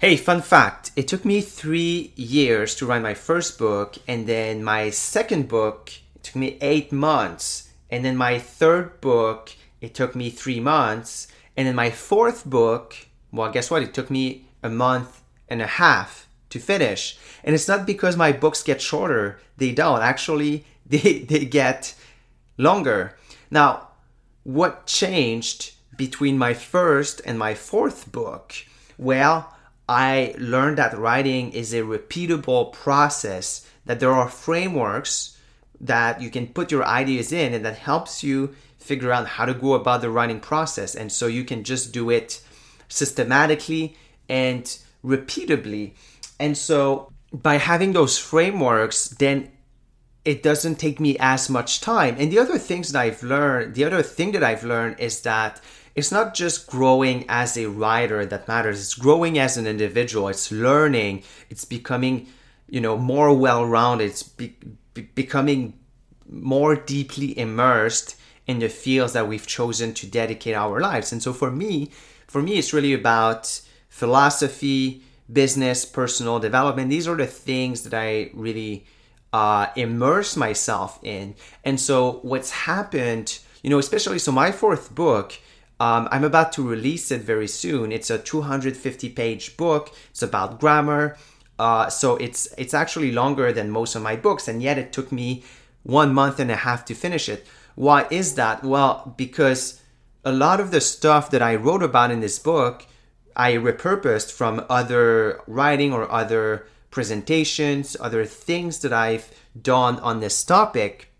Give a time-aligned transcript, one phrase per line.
[0.00, 0.92] Hey, fun fact.
[0.96, 5.92] It took me three years to write my first book, and then my second book,
[6.22, 7.68] took me eight months.
[7.90, 9.52] And then my third book,
[9.82, 11.28] it took me three months.
[11.54, 12.96] And then my fourth book,
[13.30, 13.82] well, guess what?
[13.82, 15.20] It took me a month
[15.50, 17.18] and a half to finish.
[17.44, 20.00] And it's not because my books get shorter, they don't.
[20.00, 21.94] Actually, they, they get
[22.56, 23.18] longer.
[23.50, 23.88] Now,
[24.44, 28.54] what changed between my first and my fourth book?
[28.96, 29.54] Well,
[29.90, 35.36] I learned that writing is a repeatable process, that there are frameworks
[35.80, 39.52] that you can put your ideas in and that helps you figure out how to
[39.52, 40.94] go about the writing process.
[40.94, 42.40] And so you can just do it
[42.86, 43.96] systematically
[44.28, 44.64] and
[45.04, 45.94] repeatably.
[46.38, 49.50] And so by having those frameworks, then
[50.24, 52.16] it doesn't take me as much time.
[52.18, 55.60] And the other things that I've learned, the other thing that I've learned is that
[55.94, 58.80] it's not just growing as a writer that matters.
[58.80, 60.28] It's growing as an individual.
[60.28, 61.22] It's learning.
[61.48, 62.26] It's becoming
[62.68, 64.04] you know more well-rounded.
[64.04, 64.56] It's be-
[64.94, 65.78] be- becoming
[66.28, 68.16] more deeply immersed
[68.46, 71.12] in the fields that we've chosen to dedicate our lives.
[71.12, 71.90] And so for me
[72.26, 76.90] for me it's really about philosophy business personal development.
[76.90, 78.86] These are the things that i really
[79.32, 85.38] uh, immerse myself in and so what's happened you know especially so my fourth book
[85.80, 87.90] um, I'm about to release it very soon.
[87.90, 89.94] It's a 250 page book.
[90.10, 91.16] It's about grammar.
[91.58, 95.10] Uh, so it's it's actually longer than most of my books, and yet it took
[95.10, 95.42] me
[95.82, 97.46] one month and a half to finish it.
[97.74, 98.62] Why is that?
[98.62, 99.80] Well, because
[100.22, 102.86] a lot of the stuff that I wrote about in this book,
[103.34, 109.30] I repurposed from other writing or other presentations, other things that I've
[109.60, 111.12] done on this topic.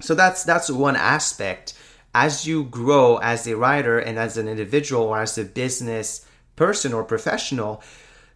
[0.00, 1.74] So that's that's one aspect
[2.14, 6.24] as you grow as a writer and as an individual or as a business
[6.54, 7.82] person or professional,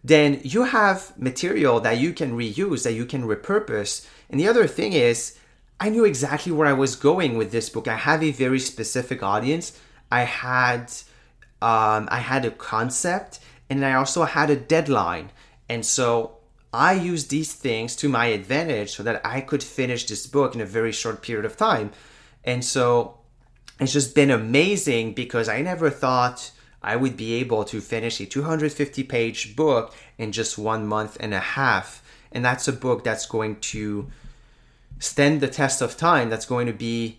[0.03, 4.05] then you have material that you can reuse, that you can repurpose.
[4.29, 5.37] And the other thing is,
[5.79, 7.87] I knew exactly where I was going with this book.
[7.87, 9.79] I have a very specific audience.
[10.11, 10.91] I had
[11.61, 13.39] um, I had a concept
[13.69, 15.31] and I also had a deadline.
[15.69, 16.38] And so
[16.73, 20.61] I used these things to my advantage so that I could finish this book in
[20.61, 21.91] a very short period of time.
[22.43, 23.17] And so
[23.79, 28.25] it's just been amazing because I never thought I would be able to finish a
[28.25, 32.03] 250 page book in just one month and a half.
[32.31, 34.09] And that's a book that's going to
[34.99, 37.17] stand the test of time, that's going to be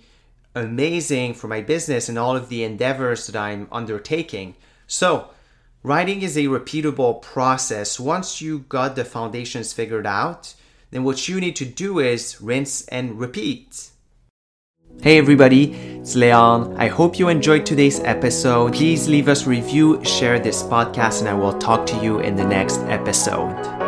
[0.54, 4.54] amazing for my business and all of the endeavors that I'm undertaking.
[4.86, 5.30] So,
[5.82, 7.98] writing is a repeatable process.
[7.98, 10.54] Once you got the foundations figured out,
[10.90, 13.90] then what you need to do is rinse and repeat.
[15.02, 16.76] Hey everybody, it's Leon.
[16.76, 18.74] I hope you enjoyed today's episode.
[18.74, 22.44] Please leave us review, share this podcast, and I will talk to you in the
[22.44, 23.79] next episode.